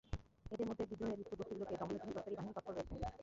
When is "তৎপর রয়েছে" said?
2.55-2.95